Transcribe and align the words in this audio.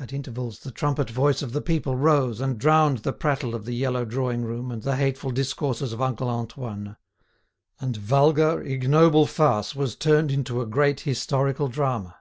At 0.00 0.12
intervals 0.12 0.58
the 0.64 0.72
trumpet 0.72 1.08
voice 1.08 1.40
of 1.40 1.52
the 1.52 1.60
people 1.60 1.94
rose 1.94 2.40
and 2.40 2.58
drowned 2.58 3.04
the 3.04 3.12
prattle 3.12 3.54
of 3.54 3.64
the 3.64 3.76
yellow 3.76 4.04
drawing 4.04 4.42
room 4.42 4.72
and 4.72 4.82
the 4.82 4.96
hateful 4.96 5.30
discourses 5.30 5.92
of 5.92 6.02
uncle 6.02 6.28
Antoine. 6.28 6.96
And 7.78 7.96
vulgar, 7.96 8.60
ignoble 8.60 9.28
farce 9.28 9.72
was 9.76 9.94
turned 9.94 10.32
into 10.32 10.60
a 10.60 10.66
great 10.66 10.98
historical 11.02 11.68
drama. 11.68 12.16